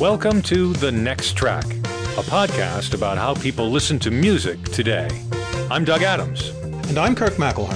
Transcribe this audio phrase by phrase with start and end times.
[0.00, 5.08] Welcome to The Next Track, a podcast about how people listen to music today.
[5.72, 6.50] I'm Doug Adams.
[6.88, 7.74] And I'm Kirk McElhearn.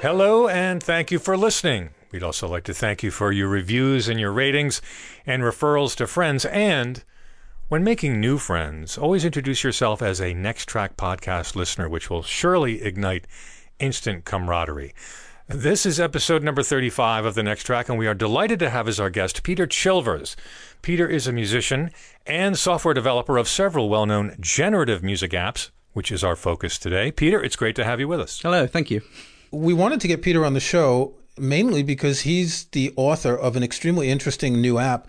[0.00, 1.90] Hello, and thank you for listening.
[2.12, 4.80] We'd also like to thank you for your reviews and your ratings
[5.26, 6.46] and referrals to friends.
[6.46, 7.04] And
[7.68, 12.22] when making new friends, always introduce yourself as a Next Track podcast listener, which will
[12.22, 13.26] surely ignite
[13.78, 14.94] instant camaraderie.
[15.46, 18.88] This is episode number 35 of The Next Track, and we are delighted to have
[18.88, 20.36] as our guest Peter Chilvers.
[20.80, 21.90] Peter is a musician
[22.26, 27.12] and software developer of several well known generative music apps, which is our focus today.
[27.12, 28.40] Peter, it's great to have you with us.
[28.40, 29.02] Hello, thank you.
[29.50, 33.62] We wanted to get Peter on the show mainly because he's the author of an
[33.62, 35.06] extremely interesting new app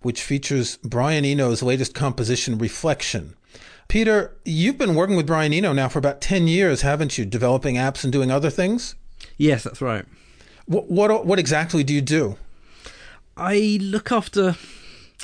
[0.00, 3.36] which features Brian Eno's latest composition, Reflection.
[3.88, 7.26] Peter, you've been working with Brian Eno now for about 10 years, haven't you?
[7.26, 8.94] Developing apps and doing other things?
[9.36, 10.04] Yes, that's right.
[10.66, 12.36] What what, what exactly do you do?
[13.36, 14.56] I look after.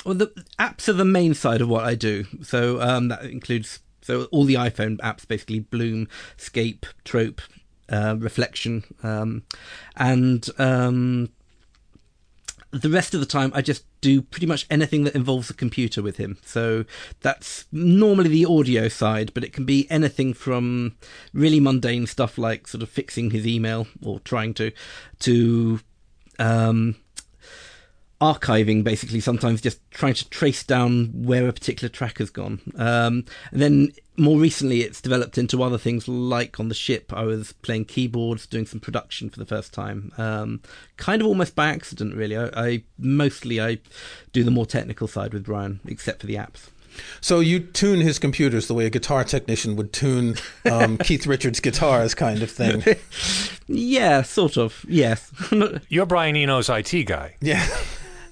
[0.05, 0.27] Well, the
[0.59, 2.25] apps are the main side of what I do.
[2.41, 7.41] So um, that includes so all the iPhone apps, basically Bloom, Scape, Trope,
[7.89, 9.43] uh, Reflection, um,
[9.95, 11.29] and um,
[12.71, 16.01] the rest of the time I just do pretty much anything that involves a computer
[16.01, 16.37] with him.
[16.43, 16.85] So
[17.21, 20.95] that's normally the audio side, but it can be anything from
[21.33, 24.71] really mundane stuff like sort of fixing his email or trying to
[25.19, 25.79] to
[26.39, 26.95] um,
[28.21, 33.25] archiving basically sometimes just trying to trace down where a particular track has gone um,
[33.51, 33.91] and then
[34.21, 38.45] more recently it's developed into other things like on the ship i was playing keyboards
[38.45, 40.61] doing some production for the first time um,
[40.97, 43.79] kind of almost by accident really I, I mostly i
[44.31, 46.69] do the more technical side with brian except for the apps
[47.19, 50.35] so you tune his computers the way a guitar technician would tune
[50.69, 52.83] um, Keith Richards guitars, kind of thing.
[53.67, 54.85] yeah, sort of.
[54.89, 55.31] Yes.
[55.89, 57.35] You're Brian Eno's IT guy.
[57.39, 57.65] Yeah.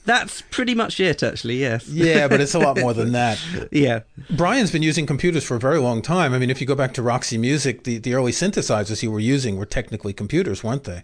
[0.06, 1.88] That's pretty much it, actually, yes.
[1.88, 3.40] yeah, but it's a lot more than that.
[3.72, 4.02] yeah.
[4.32, 6.34] Brian's been using computers for a very long time.
[6.34, 9.20] I mean, if you go back to Roxy Music, the, the early synthesizers you were
[9.20, 11.04] using were technically computers, weren't they?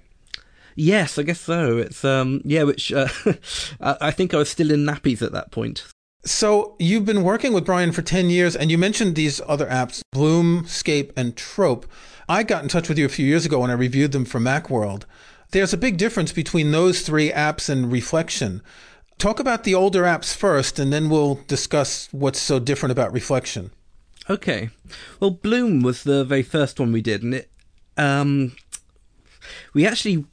[0.75, 1.77] Yes, I guess so.
[1.77, 3.07] It's um yeah, which uh,
[3.79, 5.85] I think I was still in nappies at that point.
[6.25, 10.01] So you've been working with Brian for 10 years and you mentioned these other apps,
[10.11, 11.85] Bloom, Scape, and Trope.
[12.27, 14.39] I got in touch with you a few years ago when I reviewed them for
[14.39, 15.03] Macworld.
[15.51, 18.61] There's a big difference between those three apps and Reflection.
[19.17, 23.71] Talk about the older apps first, and then we'll discuss what's so different about Reflection.
[24.29, 24.69] Okay.
[25.19, 27.51] Well, Bloom was the very first one we did, and it
[27.97, 28.55] um,
[29.73, 30.25] we actually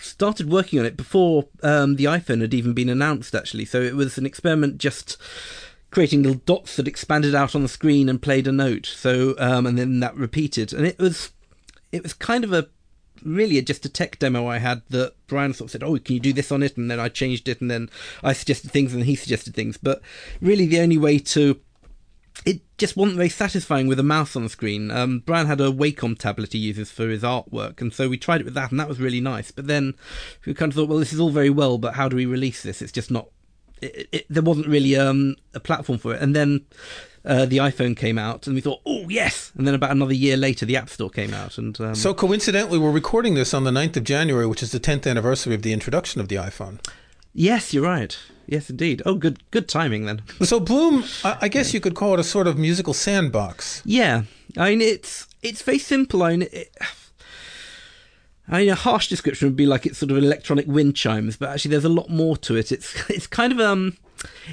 [0.00, 3.34] started working on it before um, the iPhone had even been announced.
[3.34, 5.16] Actually, so it was an experiment just
[5.90, 8.86] creating little dots that expanded out on the screen and played a note.
[8.86, 11.30] So um, and then that repeated, and it was
[11.92, 12.68] it was kind of a
[13.24, 16.20] really just a tech demo I had that Brian sort of said, "Oh, can you
[16.20, 17.90] do this on it?" And then I changed it, and then
[18.22, 19.76] I suggested things, and he suggested things.
[19.76, 20.00] But
[20.40, 21.60] really, the only way to
[22.44, 24.90] it just wasn't very satisfying with a mouse on the screen.
[24.90, 28.40] Um, Brian had a Wacom tablet he uses for his artwork, and so we tried
[28.40, 29.50] it with that, and that was really nice.
[29.50, 29.94] But then
[30.44, 32.62] we kind of thought, well, this is all very well, but how do we release
[32.62, 32.82] this?
[32.82, 33.28] It's just not.
[33.80, 36.66] It, it, there wasn't really um, a platform for it, and then
[37.24, 39.52] uh, the iPhone came out, and we thought, oh yes!
[39.56, 42.78] And then about another year later, the App Store came out, and um, so coincidentally,
[42.78, 45.72] we're recording this on the 9th of January, which is the 10th anniversary of the
[45.72, 46.78] introduction of the iPhone.
[47.34, 48.16] Yes, you're right.
[48.46, 49.02] Yes, indeed.
[49.06, 50.22] Oh, good, good timing then.
[50.42, 53.82] so Bloom, I, I guess you could call it a sort of musical sandbox.
[53.84, 54.24] Yeah,
[54.58, 56.22] I mean it's it's very simple.
[56.22, 56.76] I mean, it,
[58.48, 61.48] I mean, a harsh description would be like it's sort of electronic wind chimes, but
[61.50, 62.72] actually, there's a lot more to it.
[62.72, 63.96] It's it's kind of um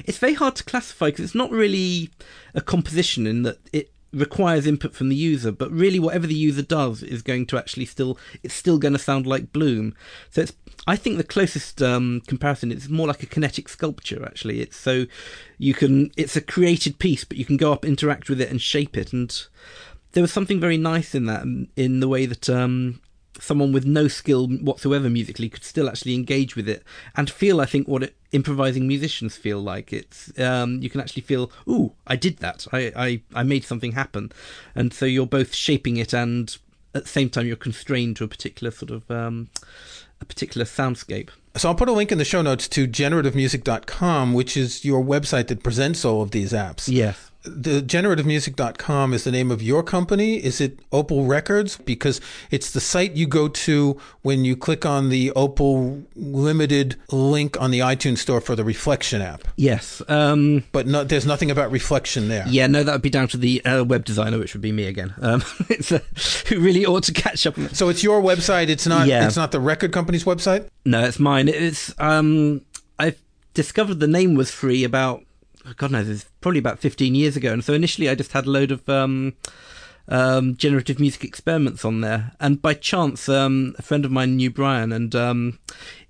[0.04, 2.10] it's very hard to classify because it's not really
[2.54, 6.62] a composition in that it requires input from the user, but really whatever the user
[6.62, 9.94] does is going to actually still it's still going to sound like Bloom.
[10.30, 10.52] So it's
[10.86, 14.24] I think the closest um, comparison is more like a kinetic sculpture.
[14.24, 15.06] Actually, it's so
[15.58, 18.60] you can it's a created piece, but you can go up, interact with it, and
[18.60, 19.12] shape it.
[19.12, 19.46] And
[20.12, 21.44] there was something very nice in that,
[21.76, 23.00] in the way that um,
[23.40, 26.82] someone with no skill whatsoever musically could still actually engage with it
[27.16, 29.92] and feel, I think, what it, improvising musicians feel like.
[29.92, 32.66] It's um, you can actually feel, ooh, I did that.
[32.72, 34.32] I, I I made something happen,
[34.74, 36.56] and so you're both shaping it and
[36.94, 39.48] at the same time you're constrained to a particular sort of um,
[40.20, 41.30] a particular soundscape.
[41.56, 45.48] So I'll put a link in the show notes to generativemusic.com, which is your website
[45.48, 46.88] that presents all of these apps.
[46.88, 50.36] Yes the generativemusic.com is the name of your company.
[50.36, 51.78] Is it Opal Records?
[51.78, 52.20] Because
[52.50, 57.70] it's the site you go to when you click on the Opal Limited link on
[57.70, 59.48] the iTunes store for the Reflection app.
[59.56, 60.02] Yes.
[60.08, 62.44] Um, but no, there's nothing about Reflection there.
[62.46, 64.84] Yeah, no, that would be down to the uh, web designer, which would be me
[64.84, 65.14] again.
[65.22, 66.00] Um, a,
[66.48, 67.56] who really ought to catch up.
[67.72, 68.68] So it's your website.
[68.68, 69.06] It's not.
[69.06, 69.26] Yeah.
[69.26, 70.68] It's not the record company's website.
[70.84, 71.48] No, it's mine.
[71.48, 72.60] It's um,
[72.98, 73.20] I've
[73.54, 75.24] discovered the name was free about
[75.76, 77.52] God knows, it's probably about 15 years ago.
[77.52, 79.34] And so initially I just had a load of um,
[80.08, 82.32] um, generative music experiments on there.
[82.40, 85.58] And by chance, um, a friend of mine knew Brian and um,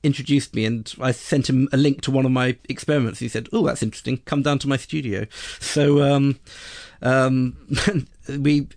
[0.02, 0.64] introduced me.
[0.64, 3.18] And I sent him a link to one of my experiments.
[3.18, 4.18] He said, Oh, that's interesting.
[4.18, 5.26] Come down to my studio.
[5.58, 6.38] So um,
[7.02, 7.56] um,
[8.28, 8.68] we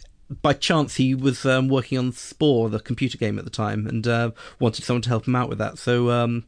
[0.42, 4.32] by chance he was working on Spore, the computer game at the time, and uh,
[4.60, 5.78] wanted someone to help him out with that.
[5.78, 6.42] So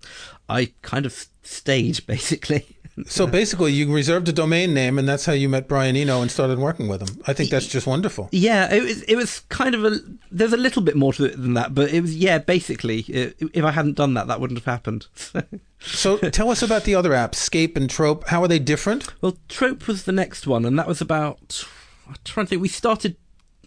[0.49, 2.74] I kind of stayed basically.
[3.07, 6.31] So basically, you reserved a domain name, and that's how you met Brian Eno and
[6.31, 7.21] started working with him.
[7.27, 8.29] I think that's just wonderful.
[8.31, 9.01] Yeah, it was.
[9.03, 9.99] It was kind of a.
[10.31, 12.15] There's a little bit more to it than that, but it was.
[12.15, 15.07] Yeah, basically, it, if I hadn't done that, that wouldn't have happened.
[15.79, 18.29] so tell us about the other apps, Scape and Trope.
[18.29, 19.13] How are they different?
[19.21, 21.65] Well, Trope was the next one, and that was about.
[22.07, 22.61] I'm trying to think.
[22.61, 23.17] We started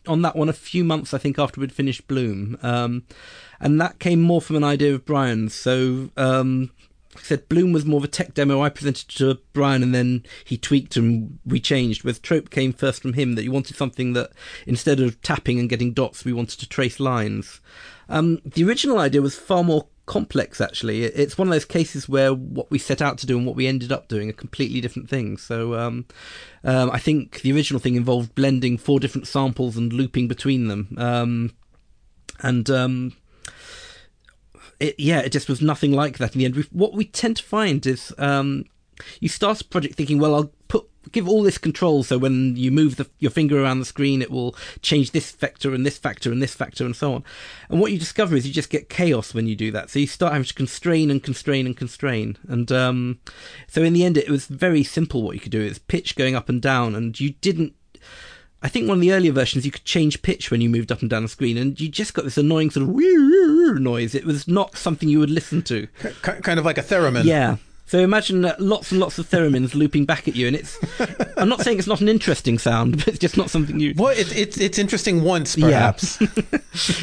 [0.07, 3.05] on that one a few months, I think, after we'd finished Bloom, um,
[3.61, 5.55] and that came more from an idea of Brian's.
[5.55, 6.09] So.
[6.17, 6.71] Um,
[7.23, 8.63] said, Bloom was more of a tech demo.
[8.63, 12.05] I presented to Brian, and then he tweaked and we changed.
[12.05, 14.31] With Trope came first from him that he wanted something that
[14.67, 17.61] instead of tapping and getting dots, we wanted to trace lines.
[18.09, 20.61] Um, the original idea was far more complex.
[20.61, 23.57] Actually, it's one of those cases where what we set out to do and what
[23.57, 25.43] we ended up doing are completely different things.
[25.43, 26.07] So um,
[26.65, 30.97] um, I think the original thing involved blending four different samples and looping between them.
[30.97, 31.53] Um,
[32.41, 33.13] and um,
[34.81, 36.57] it, yeah, it just was nothing like that in the end.
[36.57, 38.65] We've, what we tend to find is um,
[39.21, 42.71] you start a project thinking, well, I'll put give all this control so when you
[42.71, 46.31] move the, your finger around the screen, it will change this vector and this factor
[46.31, 47.25] and this factor and so on.
[47.69, 49.91] And what you discover is you just get chaos when you do that.
[49.91, 52.37] So you start having to constrain and constrain and constrain.
[52.49, 53.21] And um,
[53.67, 55.63] so in the end, it was very simple what you could do.
[55.63, 57.75] It's pitch going up and down, and you didn't
[58.63, 61.01] I think one of the earlier versions you could change pitch when you moved up
[61.01, 64.15] and down the screen, and you just got this annoying sort of noise.
[64.15, 65.87] It was not something you would listen to.
[66.23, 67.25] kind of like a theremin.
[67.25, 67.57] Yeah.
[67.87, 70.79] So imagine uh, lots and lots of theremins looping back at you, and it's.
[71.39, 73.95] I'm not saying it's not an interesting sound, but it's just not something you.
[73.97, 76.21] Well, it, it's it's interesting once, perhaps.
[76.21, 76.27] Yeah.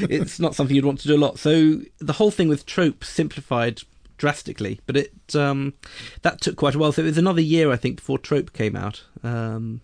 [0.09, 1.39] it's not something you'd want to do a lot.
[1.39, 3.81] So the whole thing with trope simplified
[4.17, 5.73] drastically, but it um,
[6.21, 6.91] that took quite a while.
[6.91, 9.03] So it was another year, I think, before trope came out.
[9.23, 9.81] Um,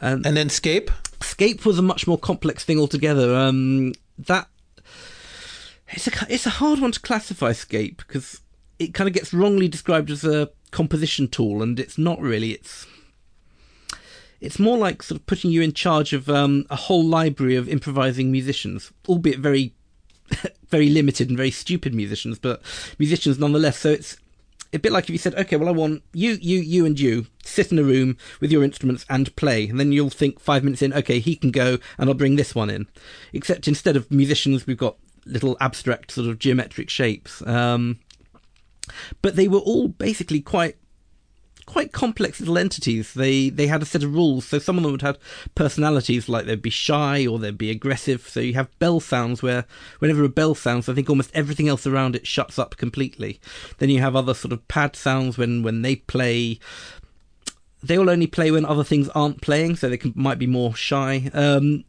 [0.00, 0.90] and, and then Scape?
[1.20, 3.34] Scape was a much more complex thing altogether.
[3.34, 4.48] Um, that
[5.90, 8.40] it's a it's a hard one to classify Scape because
[8.78, 12.52] it kind of gets wrongly described as a composition tool, and it's not really.
[12.52, 12.86] It's
[14.40, 17.68] it's more like sort of putting you in charge of um, a whole library of
[17.68, 19.74] improvising musicians, albeit very
[20.68, 22.62] very limited and very stupid musicians, but
[22.98, 23.78] musicians nonetheless.
[23.78, 24.16] So it's
[24.72, 27.26] a bit like if you said, okay, well, I want you, you, you, and you
[27.42, 30.82] sit in a room with your instruments and play, and then you'll think five minutes
[30.82, 32.86] in, okay, he can go, and I'll bring this one in.
[33.32, 37.46] Except instead of musicians, we've got little abstract sort of geometric shapes.
[37.46, 37.98] Um,
[39.22, 40.76] but they were all basically quite
[41.68, 43.12] quite complex little entities.
[43.12, 44.46] They they had a set of rules.
[44.46, 45.18] So some of them would have
[45.54, 48.26] personalities, like they'd be shy or they'd be aggressive.
[48.26, 49.66] So you have bell sounds where
[49.98, 53.38] whenever a bell sounds, I think almost everything else around it shuts up completely.
[53.78, 56.58] Then you have other sort of pad sounds when when they play.
[57.82, 60.74] They will only play when other things aren't playing, so they can, might be more
[60.74, 61.30] shy.
[61.32, 61.84] Um,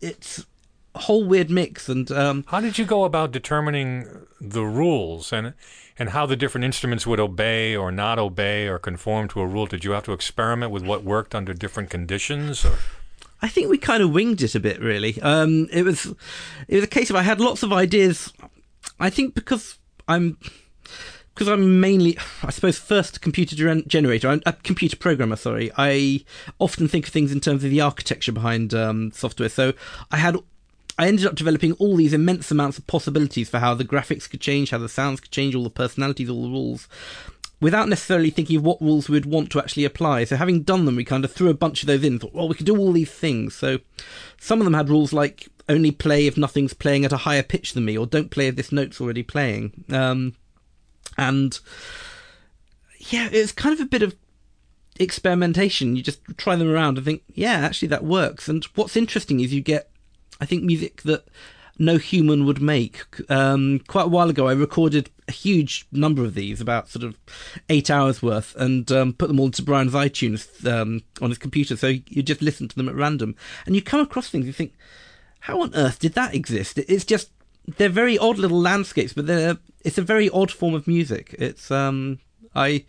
[0.00, 0.46] it's
[0.94, 1.88] a whole weird mix.
[1.88, 5.54] And um, how did you go about determining the rules and
[5.98, 9.66] and how the different instruments would obey or not obey or conform to a rule?
[9.66, 12.64] Did you have to experiment with what worked under different conditions?
[12.64, 12.78] Or?
[13.42, 15.20] I think we kind of winged it a bit, really.
[15.22, 16.06] Um, it was
[16.66, 18.32] it was a case of I had lots of ideas.
[19.00, 20.38] I think because I'm
[21.34, 25.36] because I'm mainly, I suppose, first computer generator, I'm a computer programmer.
[25.36, 26.24] Sorry, I
[26.58, 29.48] often think of things in terms of the architecture behind um, software.
[29.48, 29.72] So
[30.10, 30.36] I had
[30.98, 34.40] I ended up developing all these immense amounts of possibilities for how the graphics could
[34.40, 36.88] change, how the sounds could change, all the personalities, all the rules,
[37.60, 40.24] without necessarily thinking of what rules we'd want to actually apply.
[40.24, 42.18] So having done them, we kind of threw a bunch of those in.
[42.18, 43.54] Thought, well, we could do all these things.
[43.54, 43.78] So
[44.40, 47.74] some of them had rules like only play if nothing's playing at a higher pitch
[47.74, 49.84] than me, or don't play if this note's already playing.
[49.90, 50.34] Um,
[51.16, 51.60] and
[52.98, 54.16] yeah, it's kind of a bit of
[54.98, 55.94] experimentation.
[55.94, 58.48] You just try them around and think, yeah, actually that works.
[58.48, 59.90] And what's interesting is you get
[60.40, 61.26] I think music that
[61.78, 63.04] no human would make.
[63.30, 67.16] Um, quite a while ago, I recorded a huge number of these, about sort of
[67.68, 71.76] eight hours worth, and um, put them all into Brian's iTunes um, on his computer.
[71.76, 74.46] So you just listen to them at random, and you come across things.
[74.46, 74.74] You think,
[75.40, 76.78] how on earth did that exist?
[76.78, 77.30] It's just
[77.76, 81.34] they're very odd little landscapes, but they're it's a very odd form of music.
[81.38, 82.18] It's um
[82.54, 82.84] I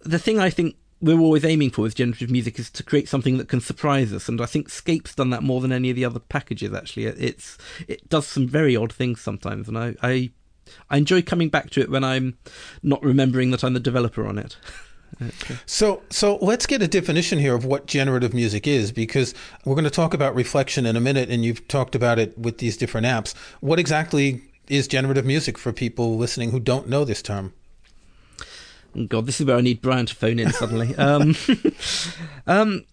[0.00, 3.38] the thing I think we're always aiming for with generative music is to create something
[3.38, 6.04] that can surprise us, and I think Scape's done that more than any of the
[6.04, 6.72] other packages.
[6.72, 10.30] Actually, it's it does some very odd things sometimes, and I, I
[10.88, 12.38] I enjoy coming back to it when I'm
[12.82, 14.56] not remembering that I'm the developer on it.
[15.20, 15.28] Uh,
[15.66, 19.84] so, so let's get a definition here of what generative music is, because we're going
[19.84, 23.06] to talk about reflection in a minute, and you've talked about it with these different
[23.06, 23.34] apps.
[23.58, 27.52] What exactly is generative music for people listening who don't know this term?
[28.96, 30.94] Oh, God, this is where I need Brian to phone in suddenly.
[30.96, 31.34] um,
[32.46, 32.84] um,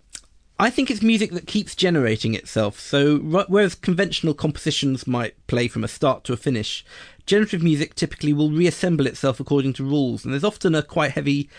[0.60, 2.80] I think it's music that keeps generating itself.
[2.80, 6.84] So, whereas conventional compositions might play from a start to a finish,
[7.26, 11.50] generative music typically will reassemble itself according to rules, and there's often a quite heavy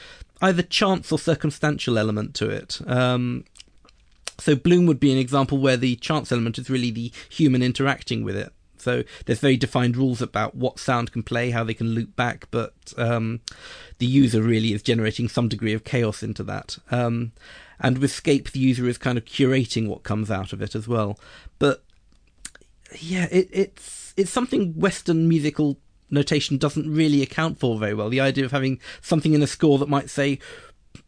[0.40, 2.80] either chance or circumstantial element to it.
[2.86, 3.44] Um,
[4.38, 8.24] so Bloom would be an example where the chance element is really the human interacting
[8.24, 8.52] with it.
[8.80, 12.48] So there's very defined rules about what sound can play, how they can loop back,
[12.50, 13.40] but um,
[13.98, 16.78] the user really is generating some degree of chaos into that.
[16.90, 17.32] Um,
[17.80, 20.88] and with Scape, the user is kind of curating what comes out of it as
[20.88, 21.18] well.
[21.58, 21.82] But
[23.00, 25.78] yeah, it, it's it's something Western musical
[26.10, 28.08] notation doesn't really account for very well.
[28.08, 30.38] The idea of having something in a score that might say,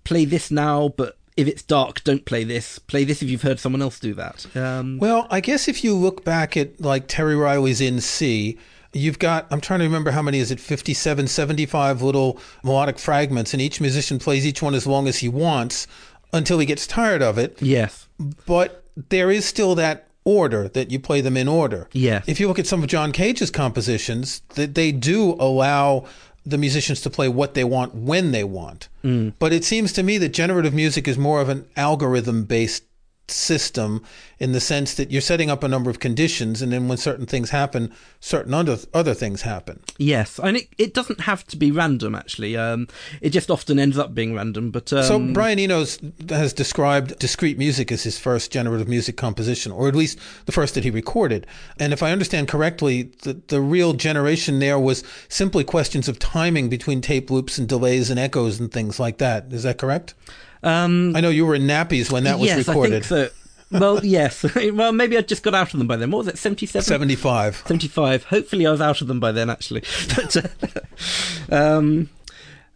[0.05, 2.79] play this now, but if it's dark, don't play this.
[2.79, 4.47] Play this if you've heard someone else do that.
[4.57, 8.59] Um, well, I guess if you look back at like Terry Riley's In C,
[8.93, 13.53] you've got, I'm trying to remember how many is it, 57, 75 little melodic fragments,
[13.53, 15.87] and each musician plays each one as long as he wants
[16.33, 17.61] until he gets tired of it.
[17.61, 18.09] Yes.
[18.47, 21.89] But there is still that order that you play them in order.
[21.93, 22.23] Yeah.
[22.27, 26.07] If you look at some of John Cage's compositions, that they do allow
[26.45, 28.89] the musicians to play what they want when they want.
[29.05, 29.35] Mm.
[29.39, 32.85] But it seems to me that generative music is more of an algorithm based
[33.31, 34.03] system
[34.39, 37.27] in the sense that you're setting up a number of conditions and then when certain
[37.27, 39.81] things happen certain other other things happen.
[39.99, 42.57] Yes and it, it doesn't have to be random actually.
[42.57, 42.89] Um,
[43.21, 47.59] it just often ends up being random but um, so brian eno's has described Discreet
[47.59, 51.47] Music as his first generative music composition or at least the first that he recorded.
[51.79, 56.69] And if i understand correctly the, the real generation there was simply questions of timing
[56.69, 59.53] between tape loops and delays and echoes and things like that.
[59.53, 60.15] Is that correct
[60.63, 62.93] um, I know you were in nappies when that was yes, recorded.
[62.93, 63.31] I think so.
[63.71, 64.45] Well, yes.
[64.73, 66.11] well, maybe I just got out of them by then.
[66.11, 66.85] What was it, 77?
[66.85, 67.63] 75.
[67.67, 68.25] 75.
[68.25, 69.83] Hopefully I was out of them by then, actually.
[70.15, 72.11] But, uh, um,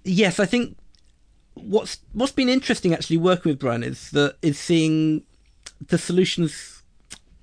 [0.04, 0.76] yes, I think
[1.54, 5.22] what's what's been interesting actually working with Brian is that is seeing
[5.80, 6.82] the solutions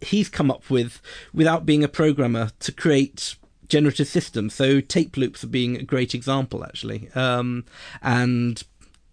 [0.02, 1.02] he's come up with
[1.34, 3.36] without being a programmer to create
[3.68, 4.54] generative systems.
[4.54, 7.66] So tape loops are being a great example, actually, um,
[8.02, 8.62] and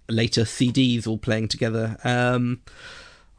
[0.09, 1.97] later CDs all playing together.
[2.05, 2.63] Um,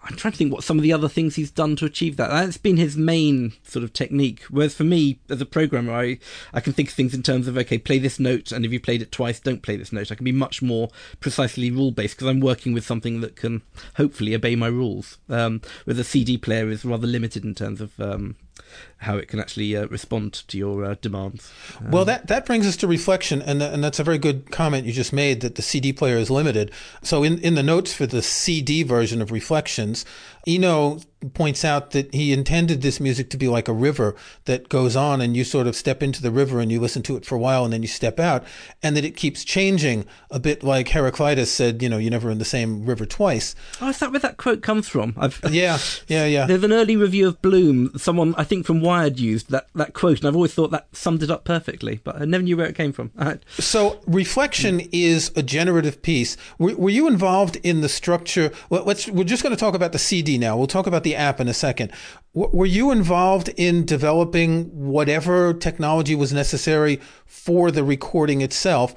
[0.01, 2.29] I'm trying to think what some of the other things he's done to achieve that.
[2.29, 4.43] That's been his main sort of technique.
[4.49, 6.19] Whereas for me, as a programmer, I,
[6.53, 8.79] I can think of things in terms of, okay, play this note, and if you
[8.79, 10.11] played it twice, don't play this note.
[10.11, 13.61] I can be much more precisely rule based because I'm working with something that can
[13.97, 15.17] hopefully obey my rules.
[15.27, 18.37] Um, whereas a CD player is rather limited in terms of um,
[18.99, 21.51] how it can actually uh, respond to your uh, demands.
[21.79, 24.85] Um, well, that that brings us to reflection, and and that's a very good comment
[24.85, 26.71] you just made that the CD player is limited.
[27.01, 30.05] So in in the notes for the CD version of Reflections,
[30.47, 30.99] Eno
[31.33, 34.15] points out that he intended this music to be like a river
[34.45, 37.17] that goes on and you sort of step into the river and you listen to
[37.17, 38.43] it for a while and then you step out
[38.81, 42.37] and that it keeps changing a bit like Heraclitus said, you know, you're never in
[42.37, 43.53] the same river twice.
[43.81, 45.13] Oh, is that where that quote comes from?
[45.17, 45.77] I've, yeah,
[46.07, 46.45] yeah, yeah.
[46.47, 50.17] There's an early review of Bloom, someone I think from Wired used that, that quote
[50.17, 52.75] and I've always thought that summed it up perfectly, but I never knew where it
[52.75, 53.11] came from.
[53.59, 56.37] So reflection is a generative piece.
[56.57, 58.51] Were, were you involved in the structure?
[58.71, 60.57] Well, let's, we're just going to talk about the CD now.
[60.57, 61.91] We'll talk about the app in a second.
[62.33, 68.95] W- were you involved in developing whatever technology was necessary for the recording itself,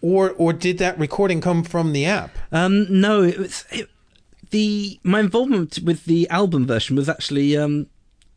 [0.00, 2.30] or or did that recording come from the app?
[2.50, 3.88] Um, no, it was it,
[4.50, 7.88] the my involvement with the album version was actually um,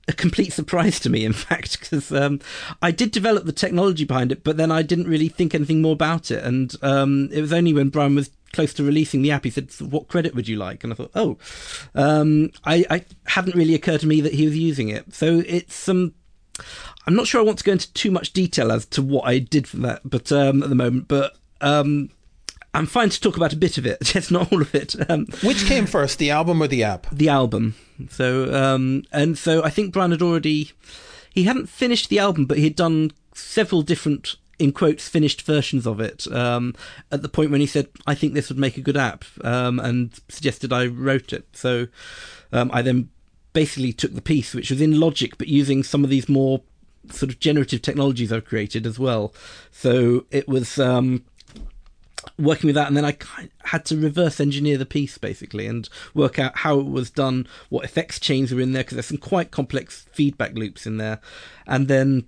[0.08, 2.40] a complete surprise to me, in fact, because um,
[2.82, 5.94] I did develop the technology behind it, but then I didn't really think anything more
[5.94, 6.44] about it.
[6.44, 9.70] And um, it was only when Brian was close to releasing the app, he said,
[9.82, 11.38] "What credit would you like?" And I thought, "Oh,
[11.94, 15.76] um, I, I, hadn't really occurred to me that he was using it." So it's
[15.76, 15.98] some.
[15.98, 16.14] Um,
[17.06, 19.40] I'm not sure I want to go into too much detail as to what I
[19.40, 22.10] did for that, but um, at the moment, but um,
[22.76, 24.96] I'm fine to talk about a bit of it, just not all of it.
[25.10, 27.08] Um, Which came first, the album or the app?
[27.12, 27.76] The album.
[28.10, 30.72] So, um, and so I think Brian had already,
[31.34, 35.86] he hadn't finished the album, but he had done several different in quotes finished versions
[35.86, 36.74] of it um,
[37.12, 39.82] at the point when he said I think this would make a good app um,
[39.82, 41.46] and suggested I wrote it.
[41.52, 41.88] So
[42.54, 43.10] um, I then
[43.52, 46.62] basically took the piece which was in Logic but using some of these more
[47.10, 49.34] sort of generative technologies I've created as well.
[49.72, 51.26] So it was um,
[52.38, 53.18] working with that, and then I
[53.64, 57.86] had to reverse engineer the piece basically and work out how it was done, what
[57.86, 61.20] effects chains were in there because there's some quite complex feedback loops in there,
[61.66, 62.28] and then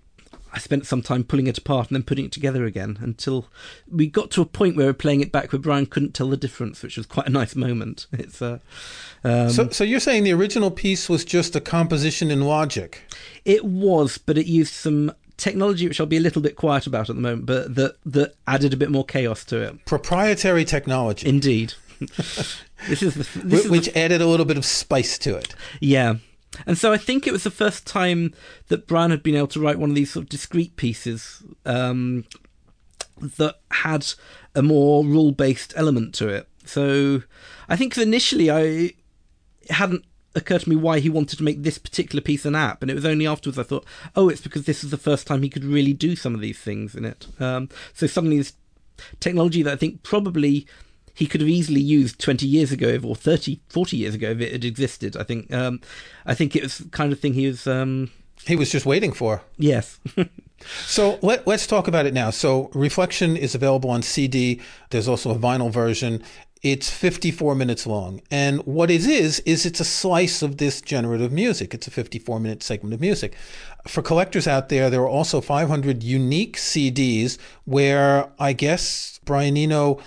[0.54, 3.48] I spent some time pulling it apart and then putting it together again until
[3.88, 6.30] we got to a point where we were playing it back where Brian couldn't tell
[6.30, 8.08] the difference, which was quite a nice moment.
[8.18, 8.58] It's uh,
[9.24, 13.02] um, so, so you're saying the original piece was just a composition in Logic?
[13.46, 17.10] It was, but it used some technology which I'll be a little bit quiet about
[17.10, 19.86] at the moment, but that that added a bit more chaos to it.
[19.86, 21.28] Proprietary technology.
[21.28, 21.74] Indeed.
[22.88, 25.56] this is the, this which is the, added a little bit of spice to it.
[25.80, 26.16] Yeah.
[26.66, 28.34] And so I think it was the first time
[28.70, 32.26] that Brian had been able to write one of these sort of discrete pieces um,
[33.20, 34.08] that had
[34.56, 36.48] a more rule based element to it.
[36.66, 37.24] So
[37.70, 38.94] I think initially I
[39.70, 40.04] hadn't
[40.38, 42.96] occurred to me why he wanted to make this particular piece an app, and it
[42.96, 45.66] was only afterwards I thought, oh, it's because this is the first time he could
[45.66, 47.28] really do some of these things in it.
[47.40, 48.54] Um, so suddenly this
[49.20, 50.66] technology that I think probably
[51.14, 54.52] he could have easily used 20 years ago or 30 40 years ago if it
[54.52, 55.82] had existed i think um,
[56.28, 58.12] i think it was the kind of thing he was um,
[58.46, 59.42] he was just waiting for.
[59.58, 60.00] Yes.
[60.88, 62.32] So let, us talk about it now.
[62.32, 66.24] So reflection is available on cd there's also a vinyl version
[66.64, 71.32] it's 54 minutes long and what it is is it's a slice of this generative
[71.32, 73.36] music it's a 54 minute segment of music
[73.88, 80.00] for collectors out there there are also 500 unique cds where i guess brian eno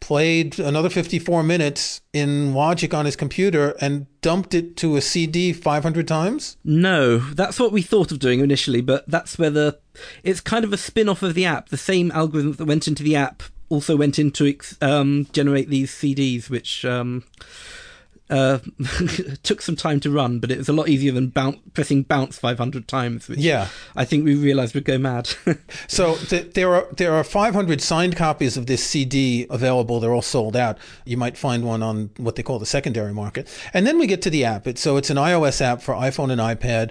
[0.00, 5.52] played another 54 minutes in Logic on his computer and dumped it to a CD
[5.52, 6.56] 500 times?
[6.62, 9.78] No, that's what we thought of doing initially, but that's where the.
[10.22, 11.70] It's kind of a spin off of the app.
[11.70, 16.50] The same algorithms that went into the app also went into um, generate these CDs,
[16.50, 16.84] which.
[16.84, 17.24] Um,
[18.28, 18.58] uh,
[19.42, 22.38] took some time to run, but it was a lot easier than bounce, pressing bounce
[22.38, 23.28] 500 times.
[23.28, 25.28] Which yeah, I think we realised we'd go mad.
[25.86, 30.00] so th- there are there are 500 signed copies of this CD available.
[30.00, 30.78] They're all sold out.
[31.04, 33.48] You might find one on what they call the secondary market.
[33.72, 34.66] And then we get to the app.
[34.66, 36.90] It, so it's an iOS app for iPhone and iPad.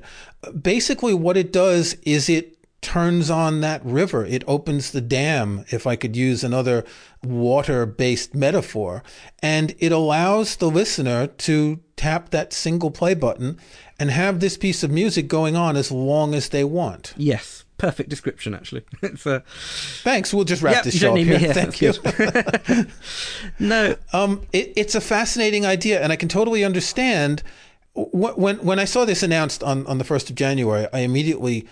[0.61, 2.54] Basically, what it does is it
[2.85, 4.23] turns on that river.
[4.23, 6.85] It opens the dam, if I could use another
[7.23, 9.01] water based metaphor.
[9.41, 13.57] And it allows the listener to tap that single play button
[13.99, 17.15] and have this piece of music going on as long as they want.
[17.17, 17.65] Yes.
[17.79, 18.83] Perfect description, actually.
[19.01, 19.43] it's a...
[20.03, 20.31] Thanks.
[20.31, 21.39] We'll just wrap yep, this show up here.
[21.39, 21.53] here.
[21.55, 22.85] Thank That's you.
[23.67, 27.41] no, um, it, it's a fascinating idea, and I can totally understand.
[27.95, 31.65] When when I saw this announced on, on the first of January, I immediately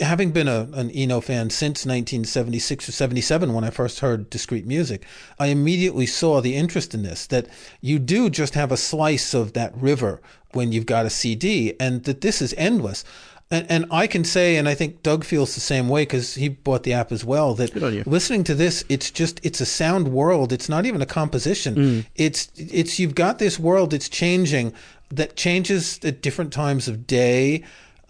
[0.00, 4.66] having been a, an Eno fan since 1976 or 77 when I first heard Discreet
[4.66, 5.04] Music,
[5.38, 7.46] I immediately saw the interest in this that
[7.80, 10.20] you do just have a slice of that river
[10.52, 13.04] when you've got a CD and that this is endless.
[13.50, 16.48] And, and I can say, and I think Doug feels the same way because he
[16.48, 17.54] bought the app as well.
[17.54, 17.74] That
[18.06, 20.52] listening to this, it's just it's a sound world.
[20.52, 21.74] It's not even a composition.
[21.74, 22.06] Mm.
[22.14, 23.92] It's it's you've got this world.
[23.92, 24.72] It's changing
[25.10, 27.62] that changes at different times of day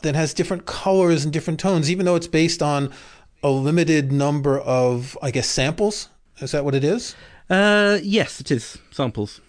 [0.02, 2.92] that has different colors and different tones, even though it's based on
[3.42, 6.08] a limited number of, I guess, samples.
[6.40, 7.14] Is that what it is?
[7.50, 9.40] Uh, yes, it is samples.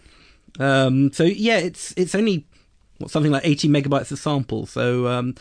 [0.60, 2.46] Um, so yeah, it's it's only
[2.98, 4.72] what something like eighty megabytes of samples.
[4.72, 5.36] So um,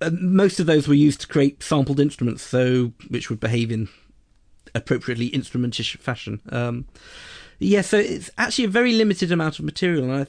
[0.00, 3.88] uh, most of those were used to create sampled instruments, so which would behave in
[4.74, 6.40] appropriately instrumentish fashion.
[6.50, 6.86] Um,
[7.58, 10.26] yeah, so it's actually a very limited amount of material, and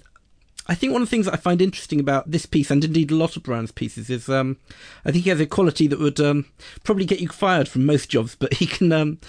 [0.67, 3.11] I, think one of the things that I find interesting about this piece, and indeed
[3.11, 4.57] a lot of Brian's pieces, is um,
[5.05, 6.45] I think he has a quality that would um,
[6.83, 9.19] probably get you fired from most jobs, but he can um,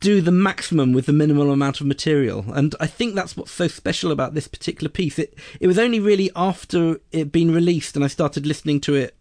[0.00, 2.44] do the maximum with the minimal amount of material.
[2.54, 5.18] And I think that's what's so special about this particular piece.
[5.18, 9.16] It it was only really after it been released and I started listening to it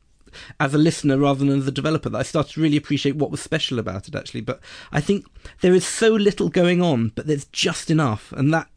[0.59, 3.31] as a listener rather than as a developer that I started to really appreciate what
[3.31, 4.41] was special about it actually.
[4.41, 4.59] But
[4.91, 5.25] I think
[5.61, 8.67] there is so little going on, but there's just enough, and that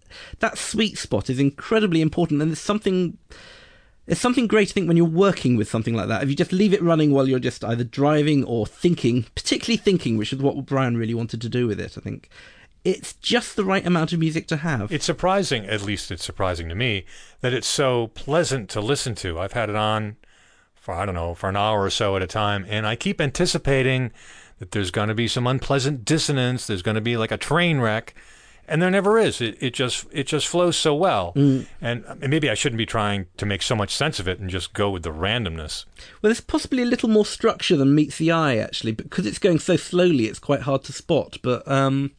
[0.40, 3.18] that sweet spot is incredibly important, and there's something.
[4.06, 6.24] It's something great, I think, when you're working with something like that.
[6.24, 10.16] If you just leave it running while you're just either driving or thinking, particularly thinking,
[10.16, 12.28] which is what Brian really wanted to do with it, I think.
[12.84, 14.90] It's just the right amount of music to have.
[14.90, 17.04] It's surprising, at least it's surprising to me,
[17.42, 19.38] that it's so pleasant to listen to.
[19.38, 20.16] I've had it on
[20.74, 23.20] for, I don't know, for an hour or so at a time, and I keep
[23.20, 24.10] anticipating
[24.58, 27.78] that there's going to be some unpleasant dissonance, there's going to be like a train
[27.78, 28.14] wreck
[28.68, 29.40] and there never is.
[29.40, 31.66] It, it just it just flows so well, mm.
[31.80, 34.48] and, and, maybe I shouldn't be trying to make so much sense of it and
[34.48, 35.84] just go with the randomness.
[36.20, 39.58] Well, there's possibly a little more structure than meets the eye, actually, because it's going
[39.58, 40.26] so slowly.
[40.26, 41.66] It's quite hard to spot, but.
[41.68, 42.12] Um,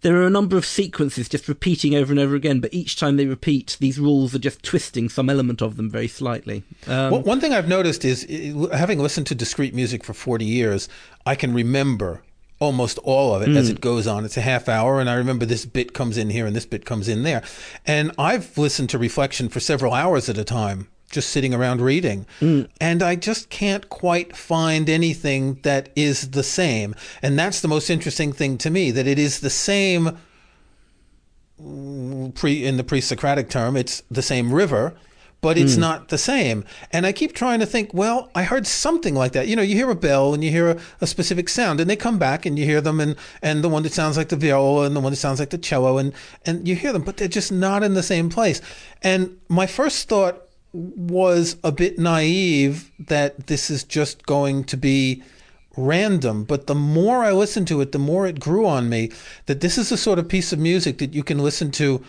[0.00, 3.16] there are a number of sequences just repeating over and over again, but each time
[3.16, 6.62] they repeat, these rules are just twisting some element of them very slightly.
[6.86, 8.26] Um, well, one thing I've noticed is,
[8.70, 10.90] having listened to Discreet Music for 40 years,
[11.24, 12.22] I can remember
[12.58, 13.56] almost all of it mm.
[13.56, 14.24] as it goes on.
[14.24, 16.84] It's a half hour, and I remember this bit comes in here and this bit
[16.84, 17.42] comes in there.
[17.86, 22.26] And I've listened to Reflection for several hours at a time just sitting around reading.
[22.80, 26.94] And I just can't quite find anything that is the same.
[27.22, 30.18] And that's the most interesting thing to me that it is the same
[32.34, 34.94] pre in the pre-Socratic term, it's the same river,
[35.44, 35.82] but it's hmm.
[35.82, 36.64] not the same.
[36.90, 39.46] And I keep trying to think, well, I heard something like that.
[39.46, 41.96] You know, you hear a bell and you hear a, a specific sound, and they
[41.96, 44.86] come back and you hear them, and and the one that sounds like the viola
[44.86, 46.14] and the one that sounds like the cello, and
[46.46, 48.62] and you hear them, but they're just not in the same place.
[49.02, 50.40] And my first thought
[50.72, 55.22] was a bit naive that this is just going to be
[55.76, 59.10] random, but the more I listened to it, the more it grew on me
[59.44, 62.02] that this is the sort of piece of music that you can listen to.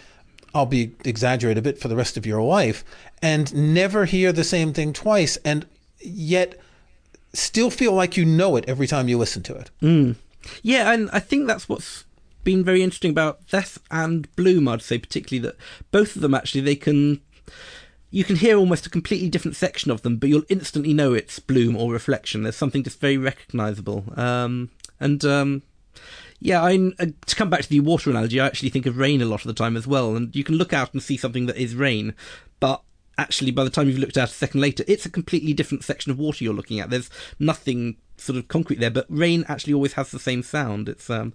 [0.55, 2.83] I'll be exaggerate a bit for the rest of your life
[3.21, 5.67] and never hear the same thing twice, and
[5.99, 6.57] yet
[7.33, 9.69] still feel like you know it every time you listen to it.
[10.63, 12.05] Yeah, and I think that's what's
[12.45, 14.67] been very interesting about Death and Bloom.
[14.67, 15.57] I'd say particularly that
[15.91, 17.19] both of them actually they can
[18.11, 21.39] you can hear almost a completely different section of them, but you'll instantly know it's
[21.39, 22.43] Bloom or Reflection.
[22.43, 24.05] There's something just very recognisable.
[24.15, 24.69] Um,
[25.01, 25.63] and um,
[26.45, 29.19] yeah, I uh, to come back to the water analogy, I actually think of rain
[29.21, 30.15] a lot of the time as well.
[30.15, 32.13] And you can look out and see something that is rain,
[32.59, 32.83] but
[33.17, 36.11] actually by the time you've looked out a second later, it's a completely different section
[36.11, 36.91] of water you're looking at.
[36.91, 40.87] There's nothing sort of concrete there, but rain actually always has the same sound.
[40.87, 41.33] It's um,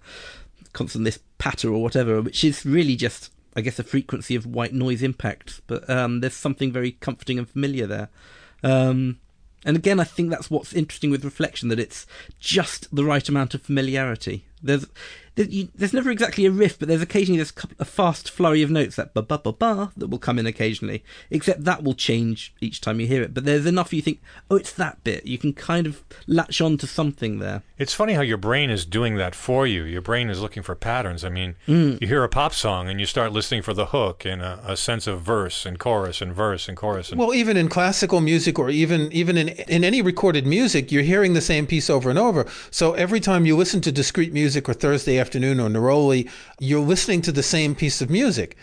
[0.71, 4.73] constant this patter or whatever, which is really just, I guess, a frequency of white
[4.73, 5.61] noise impacts.
[5.67, 8.07] But um, there's something very comforting and familiar there.
[8.63, 9.19] Um,
[9.65, 12.07] and again, I think that's what's interesting with reflection that it's
[12.39, 14.45] just the right amount of familiarity.
[14.61, 14.89] There's there,
[15.49, 18.61] you, there's never exactly a riff, but there's occasionally this a, couple, a fast flurry
[18.61, 21.03] of notes that ba ba ba ba that will come in occasionally.
[21.29, 23.33] Except that will change each time you hear it.
[23.33, 25.25] But there's enough you think, oh, it's that bit.
[25.25, 27.63] You can kind of latch on to something there.
[27.77, 29.83] It's funny how your brain is doing that for you.
[29.83, 31.25] Your brain is looking for patterns.
[31.25, 31.99] I mean, mm.
[32.01, 34.77] you hear a pop song and you start listening for the hook and a, a
[34.77, 37.09] sense of verse and chorus and verse and chorus.
[37.09, 41.03] And Well, even in classical music or even even in in any recorded music, you're
[41.03, 42.45] hearing the same piece over and over.
[42.69, 47.21] So every time you listen to Discreet Music or Thursday afternoon or Neroli, you're listening
[47.21, 48.57] to the same piece of music.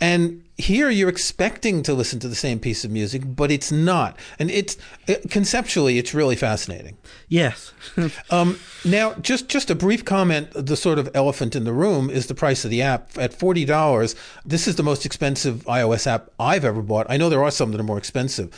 [0.00, 4.16] And here you're expecting to listen to the same piece of music, but it's not.
[4.38, 4.76] And it's
[5.08, 6.98] it, conceptually it's really fascinating.
[7.28, 7.72] Yes.
[8.30, 10.48] Um, now, just just a brief comment.
[10.54, 13.64] The sort of elephant in the room is the price of the app at forty
[13.64, 14.14] dollars.
[14.44, 17.06] This is the most expensive iOS app I've ever bought.
[17.10, 18.48] I know there are some that are more expensive.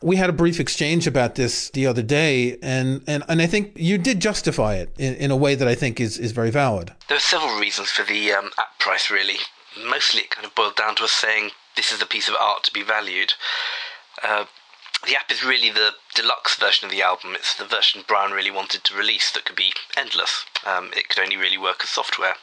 [0.00, 3.72] We had a brief exchange about this the other day, and, and, and I think
[3.74, 6.92] you did justify it in, in a way that I think is, is very valid.
[7.08, 9.38] There are several reasons for the um, app price, really.
[9.76, 12.62] Mostly it kind of boiled down to us saying this is a piece of art
[12.64, 13.34] to be valued.
[14.22, 14.44] Uh,
[15.06, 17.34] the app is really the deluxe version of the album.
[17.34, 20.44] It's the version Brian really wanted to release that could be endless.
[20.66, 22.34] Um, it could only really work as software.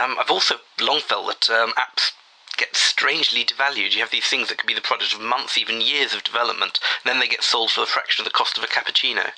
[0.00, 2.12] Um, I've also long felt that um, apps
[2.58, 3.94] get strangely devalued.
[3.94, 6.78] You have these things that could be the product of months, even years of development,
[7.04, 9.30] and then they get sold for a fraction of the cost of a cappuccino.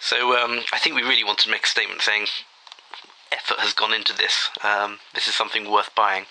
[0.00, 2.26] So um, I think we really want to make a statement saying
[3.32, 4.48] effort has gone into this.
[4.64, 6.24] Um, this is something worth buying.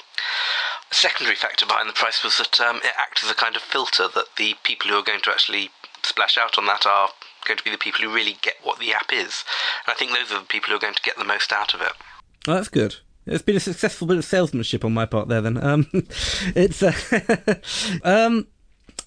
[0.92, 3.62] A secondary factor behind the price was that um, it acts as a kind of
[3.62, 5.70] filter that the people who are going to actually
[6.04, 7.10] splash out on that are
[7.46, 9.44] going to be the people who really get what the app is.
[9.86, 11.74] And I think those are the people who are going to get the most out
[11.74, 11.94] of it.
[12.46, 12.98] That's good.
[13.26, 15.42] It's been a successful bit of salesmanship on my part there.
[15.42, 15.88] Then um,
[16.56, 16.94] it's uh,
[18.04, 18.48] um,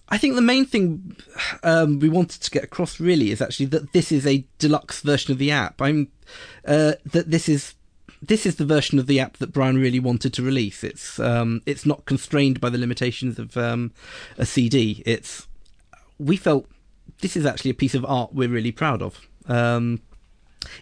[0.09, 1.17] I think the main thing
[1.63, 5.33] um, we wanted to get across really is actually that this is a deluxe version
[5.33, 5.81] of the app.
[5.81, 6.09] I'm
[6.67, 7.75] uh, that this is
[8.21, 10.83] this is the version of the app that Brian really wanted to release.
[10.83, 13.93] It's um, it's not constrained by the limitations of um,
[14.37, 15.03] a CD.
[15.07, 15.47] It's
[16.19, 16.67] we felt
[17.21, 19.21] this is actually a piece of art we're really proud of.
[19.47, 20.01] Um,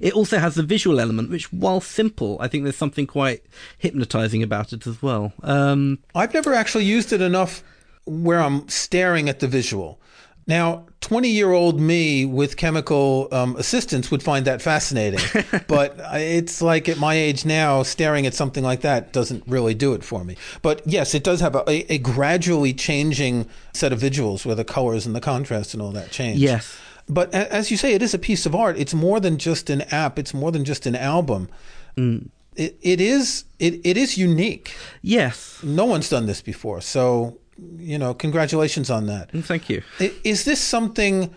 [0.00, 3.42] it also has the visual element, which, while simple, I think there's something quite
[3.78, 5.32] hypnotizing about it as well.
[5.42, 7.62] Um, I've never actually used it enough
[8.04, 10.00] where I'm staring at the visual.
[10.48, 15.20] Now, 20 year old me with chemical um, assistance would find that fascinating.
[15.66, 19.92] but it's like at my age now, staring at something like that doesn't really do
[19.92, 20.36] it for me.
[20.62, 24.64] But yes, it does have a, a, a gradually changing set of visuals where the
[24.64, 26.38] colors and the contrast and all that change.
[26.38, 26.78] yes.
[27.08, 28.76] But as you say, it is a piece of art.
[28.78, 30.18] It's more than just an app.
[30.18, 31.48] It's more than just an album.
[31.96, 34.74] It, it is it, it is unique.
[35.02, 35.60] Yes.
[35.62, 36.80] No one's done this before.
[36.80, 37.38] So,
[37.78, 39.32] you know, congratulations on that.
[39.32, 39.82] Mm, Thank you.
[40.24, 41.34] Is this something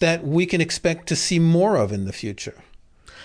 [0.00, 2.56] that we can expect to see more of in the future?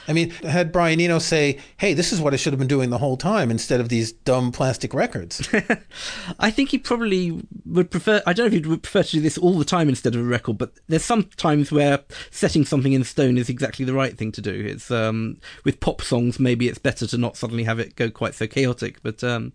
[0.10, 2.90] I mean, had Brian Eno say, "Hey, this is what I should have been doing
[2.90, 5.48] the whole time," instead of these dumb plastic records.
[6.40, 8.22] I think he probably would prefer.
[8.26, 10.22] I don't know if he would prefer to do this all the time instead of
[10.22, 12.00] a record, but there's some times where
[12.32, 14.52] setting something in stone is exactly the right thing to do.
[14.52, 18.34] It's um, with pop songs, maybe it's better to not suddenly have it go quite
[18.34, 19.04] so chaotic.
[19.04, 19.54] But um,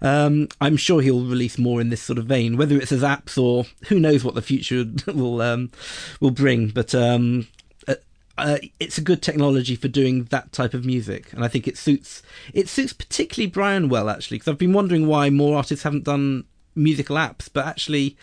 [0.00, 3.36] um, I'm sure he'll release more in this sort of vein, whether it's as apps
[3.36, 5.72] or who knows what the future will um,
[6.20, 6.68] will bring.
[6.68, 7.48] But um,
[8.38, 11.76] uh, it's a good technology for doing that type of music, and I think it
[11.76, 12.22] suits
[12.54, 14.38] it suits particularly Brian well actually.
[14.38, 18.16] Because I've been wondering why more artists haven't done musical apps, but actually.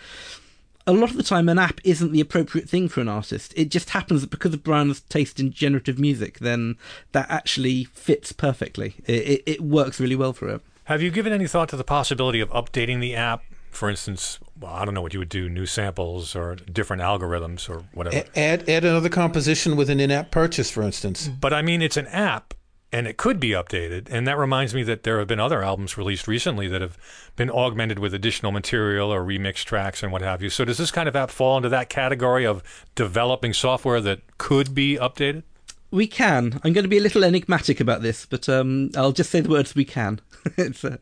[0.88, 3.56] A lot of the time, an app isn't the appropriate thing for an artist.
[3.58, 6.78] It just happens that because of Brian's taste in generative music, then
[7.12, 8.94] that actually fits perfectly.
[9.08, 10.62] It, it, it works really well for him.
[10.84, 13.42] Have you given any thought to the possibility of updating the app?
[13.76, 17.70] For instance, well, I don't know what you would do, new samples or different algorithms
[17.70, 18.24] or whatever.
[18.36, 21.28] Add add another composition with an in-app purchase, for instance.
[21.28, 22.54] But I mean, it's an app
[22.96, 24.08] and it could be updated.
[24.10, 26.98] And that reminds me that there have been other albums released recently that have
[27.36, 30.50] been augmented with additional material or remixed tracks and what have you.
[30.50, 32.64] So does this kind of app fall into that category of
[32.96, 35.44] developing software that could be updated?
[35.92, 36.62] We can.
[36.64, 39.50] I'm going to be a little enigmatic about this, but um, I'll just say the
[39.50, 40.22] words we can.
[40.58, 40.86] it's.
[40.86, 40.98] uh...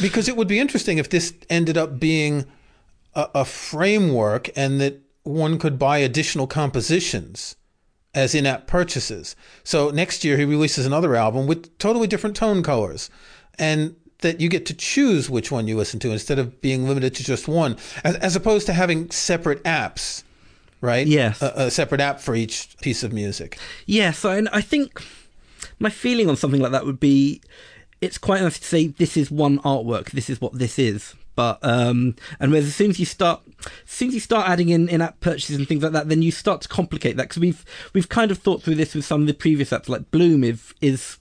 [0.00, 2.46] Because it would be interesting if this ended up being
[3.14, 7.56] a, a framework and that one could buy additional compositions
[8.14, 9.36] as in-app purchases.
[9.62, 13.10] So next year he releases another album with totally different tone colors,
[13.58, 17.14] and that you get to choose which one you listen to instead of being limited
[17.14, 20.24] to just one, as, as opposed to having separate apps,
[20.80, 21.06] right?
[21.06, 23.58] Yes, a, a, separate app for each piece of music.
[23.86, 25.02] Yes, I, I think
[25.78, 27.40] my feeling on something like that would be.
[28.00, 30.10] It's quite nice to say this is one artwork.
[30.10, 31.14] This is what this is.
[31.34, 34.70] But um, and whereas as soon as you start, as soon as you start adding
[34.70, 37.64] in in-app purchases and things like that, then you start to complicate that because we've
[37.92, 40.74] we've kind of thought through this with some of the previous apps like Bloom is
[40.80, 41.18] is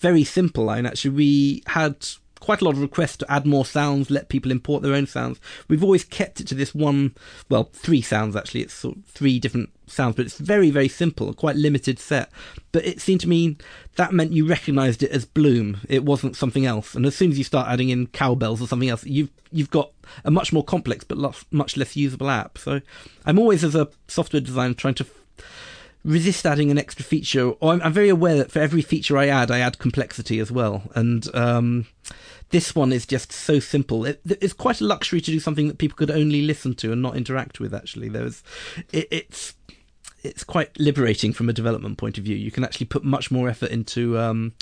[0.00, 0.70] very simple.
[0.70, 2.04] And actually, we had
[2.40, 5.38] quite a lot of requests to add more sounds, let people import their own sounds.
[5.68, 7.14] We've always kept it to this one,
[7.48, 8.62] well, three sounds actually.
[8.62, 12.30] It's sort of three different sounds, but it's very, very simple, a quite limited set.
[12.72, 13.56] But it seemed to me
[13.96, 15.78] that meant you recognised it as Bloom.
[15.88, 16.94] It wasn't something else.
[16.94, 19.90] And as soon as you start adding in cowbells or something else, you've you've got
[20.24, 21.18] a much more complex but
[21.50, 22.58] much less usable app.
[22.58, 22.80] So
[23.26, 25.06] I'm always, as a software designer, trying to
[26.04, 27.52] resist adding an extra feature.
[27.62, 30.82] I'm, I'm, very aware that for every feature I add, I add complexity as well.
[30.94, 31.86] And um,
[32.50, 34.04] this one is just so simple.
[34.04, 37.00] It, it's quite a luxury to do something that people could only listen to and
[37.00, 37.74] not interact with.
[37.74, 38.42] Actually, there's
[38.92, 39.54] it, it's
[40.22, 42.36] it's quite liberating from a development point of view.
[42.36, 44.52] You can actually put much more effort into um,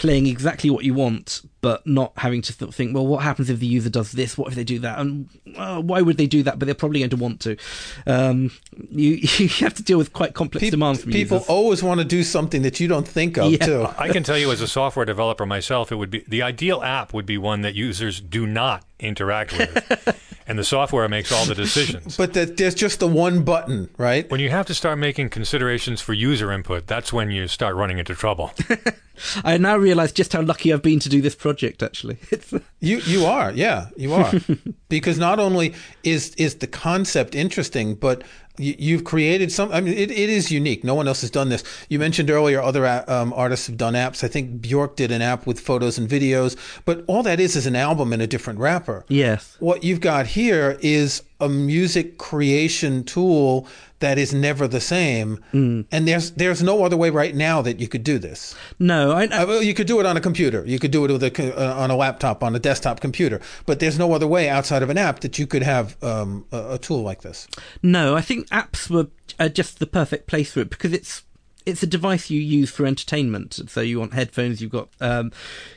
[0.00, 3.58] playing exactly what you want, but not having to th- think, well, what happens if
[3.60, 4.38] the user does this?
[4.38, 4.98] What if they do that?
[4.98, 6.58] And uh, why would they do that?
[6.58, 7.58] But they're probably going to want to.
[8.06, 8.50] Um,
[8.90, 11.36] you you have to deal with quite complex people, demands from people.
[11.36, 11.50] Users.
[11.50, 13.58] always want to do something that you don't think of, Yeah.
[13.66, 13.86] too.
[13.98, 17.12] I can tell you as a software developer myself, it would be the ideal app
[17.12, 20.34] would be one that users do not interact with.
[20.46, 22.16] and the software makes all the decisions.
[22.16, 24.30] But that there's just the one button, right?
[24.30, 27.98] When you have to start making considerations for user input, that's when you start running
[27.98, 28.52] into trouble.
[29.44, 31.82] I now realise just how lucky I've been to do this project.
[31.82, 34.32] Actually, it's You you are, yeah, you are,
[34.88, 38.22] because not only is is the concept interesting, but
[38.58, 39.72] you, you've created some.
[39.72, 40.84] I mean, it, it is unique.
[40.84, 41.64] No one else has done this.
[41.88, 44.22] You mentioned earlier other um, artists have done apps.
[44.22, 47.66] I think Bjork did an app with photos and videos, but all that is is
[47.66, 49.04] an album in a different wrapper.
[49.08, 49.56] yes.
[49.60, 53.66] What you've got here is a music creation tool
[54.00, 55.84] that is never the same, Mm.
[55.92, 58.54] and there's there's no other way right now that you could do this.
[58.78, 60.64] No, I, Uh, you could do it on a computer.
[60.66, 63.40] You could do it with a uh, on a laptop, on a desktop computer.
[63.66, 66.74] But there's no other way outside of an app that you could have um, a,
[66.74, 67.46] a tool like this.
[67.82, 69.08] No, I think apps were
[69.38, 71.22] are just the perfect place for it because it's
[71.66, 73.60] it's a device you use for entertainment.
[73.68, 75.30] So you want headphones, you've got um,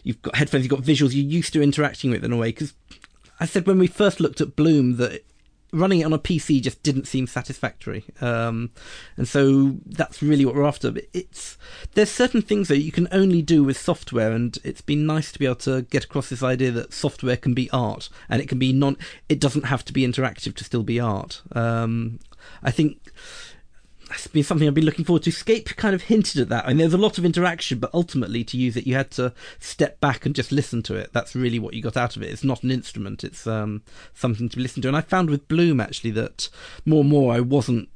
[0.03, 1.13] you've got headphones, you've got visuals.
[1.13, 2.49] You're used to interacting with it in a way.
[2.49, 2.73] Because
[3.39, 5.23] I said when we first looked at Bloom that
[5.73, 8.71] running it on a PC just didn't seem satisfactory, um,
[9.17, 10.91] and so that's really what we're after.
[10.91, 11.57] But it's
[11.93, 15.39] there's certain things that you can only do with software, and it's been nice to
[15.39, 18.59] be able to get across this idea that software can be art, and it can
[18.59, 18.97] be non.
[19.27, 21.41] It doesn't have to be interactive to still be art.
[21.51, 22.19] Um,
[22.61, 23.11] I think
[24.13, 25.31] that's been something I've been looking forward to.
[25.31, 26.65] Scape kind of hinted at that.
[26.65, 29.33] I mean, there's a lot of interaction, but ultimately, to use it, you had to
[29.59, 31.11] step back and just listen to it.
[31.13, 32.29] That's really what you got out of it.
[32.29, 33.81] It's not an instrument; it's um,
[34.13, 34.87] something to listen to.
[34.87, 36.49] And I found with Bloom actually that
[36.85, 37.89] more and more I wasn't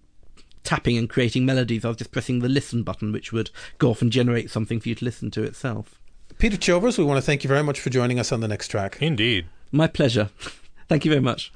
[0.64, 1.86] tapping and creating melodies.
[1.86, 4.90] I was just pressing the listen button, which would go off and generate something for
[4.90, 6.00] you to listen to itself.
[6.40, 8.70] Peter Chilvers, we want to thank you very much for joining us on the next
[8.70, 8.98] track.
[9.02, 9.48] Indeed.
[9.72, 10.30] My pleasure.
[10.88, 11.52] Thank you very much.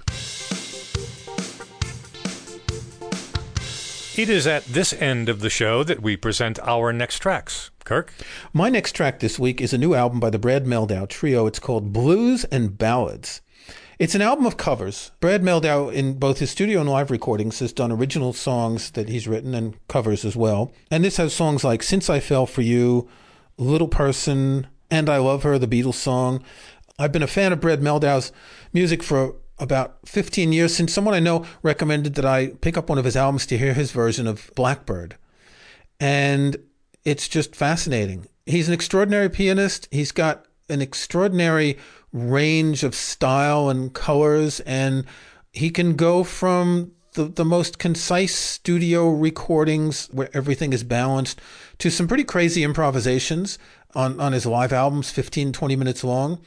[4.18, 7.72] It is at this end of the show that we present our next tracks.
[7.86, 8.12] Kirk?
[8.52, 11.48] My next track this week is a new album by the Brad Mehldau Trio.
[11.48, 13.40] It's called Blues and Ballads.
[14.00, 15.12] It's an album of covers.
[15.22, 19.30] Brad Mehldau, in both his studio and live recordings, has done original songs that he's
[19.30, 20.74] written and covers as well.
[20.92, 23.08] And this has songs like Since I Fell for You,
[23.58, 26.44] Little Person, and I Love Her, the Beatles song.
[27.00, 28.34] I've been a fan of Brad Mehldau's
[28.74, 32.98] music for about 15 years since someone I know recommended that I pick up one
[32.98, 35.16] of his albums to hear his version of Blackbird.
[36.00, 36.58] And
[37.06, 38.28] it's just fascinating.
[38.46, 39.88] He's an extraordinary pianist.
[39.92, 41.78] He's got an extraordinary
[42.12, 45.06] range of style and colors, and
[45.54, 51.40] he can go from the, the most concise studio recordings where everything is balanced
[51.78, 53.60] to some pretty crazy improvisations
[53.94, 56.40] on, on his live albums, 15, 20 minutes long.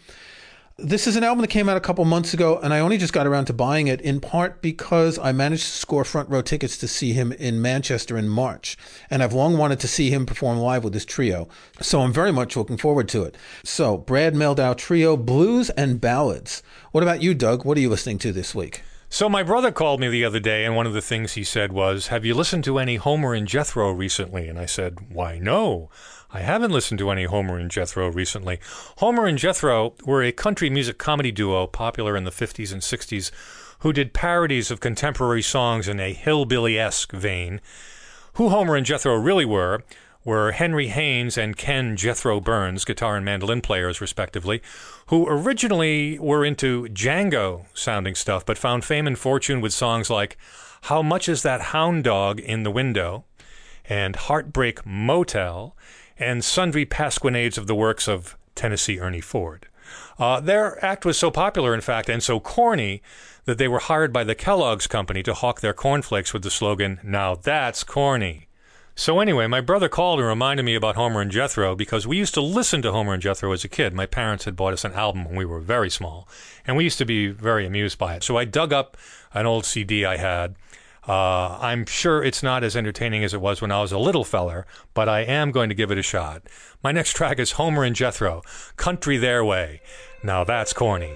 [0.76, 3.12] This is an album that came out a couple months ago, and I only just
[3.12, 6.76] got around to buying it in part because I managed to score front row tickets
[6.78, 8.76] to see him in Manchester in March.
[9.08, 11.46] And I've long wanted to see him perform live with his trio.
[11.80, 13.36] So I'm very much looking forward to it.
[13.62, 16.60] So, Brad Mehldau Trio, Blues and Ballads.
[16.90, 17.64] What about you, Doug?
[17.64, 18.82] What are you listening to this week?
[19.08, 21.70] So my brother called me the other day, and one of the things he said
[21.70, 25.88] was, "Have you listened to any Homer and Jethro recently?" And I said, "Why, no."
[26.34, 28.58] I haven't listened to any Homer and Jethro recently.
[28.98, 33.30] Homer and Jethro were a country music comedy duo popular in the 50s and 60s
[33.78, 37.60] who did parodies of contemporary songs in a hillbilly esque vein.
[38.32, 39.84] Who Homer and Jethro really were
[40.24, 44.60] were Henry Haynes and Ken Jethro Burns, guitar and mandolin players, respectively,
[45.06, 50.36] who originally were into Django sounding stuff, but found fame and fortune with songs like
[50.82, 53.24] How Much Is That Hound Dog in the Window
[53.84, 55.76] and Heartbreak Motel
[56.18, 59.66] and sundry pasquinades of the works of Tennessee Ernie Ford.
[60.18, 63.02] Uh, their act was so popular, in fact, and so corny
[63.44, 67.00] that they were hired by the Kellogg's company to hawk their cornflakes with the slogan,
[67.02, 68.48] Now that's corny.
[68.96, 72.34] So anyway, my brother called and reminded me about Homer and Jethro because we used
[72.34, 73.92] to listen to Homer and Jethro as a kid.
[73.92, 76.28] My parents had bought us an album when we were very small,
[76.64, 78.22] and we used to be very amused by it.
[78.22, 78.96] So I dug up
[79.32, 80.54] an old CD I had
[81.08, 84.24] uh, I'm sure it's not as entertaining as it was when I was a little
[84.24, 86.42] feller, but I am going to give it a shot.
[86.82, 88.42] My next track is Homer and Jethro,
[88.76, 89.82] Country Their Way.
[90.22, 91.14] Now that's corny.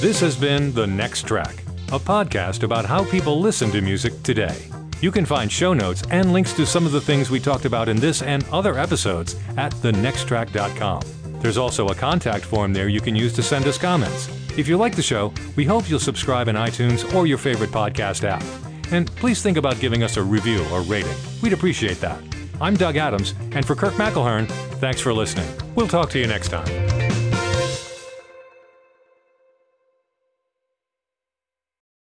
[0.00, 4.68] This has been The Next Track, a podcast about how people listen to music today.
[5.00, 7.88] You can find show notes and links to some of the things we talked about
[7.88, 11.02] in this and other episodes at thenexttrack.com.
[11.40, 14.28] There's also a contact form there you can use to send us comments.
[14.56, 18.22] If you like the show, we hope you'll subscribe in iTunes or your favorite podcast
[18.22, 18.44] app.
[18.92, 21.14] And please think about giving us a review or rating.
[21.42, 22.22] We'd appreciate that.
[22.60, 25.48] I'm Doug Adams, and for Kirk McElhearn, thanks for listening.
[25.74, 27.03] We'll talk to you next time.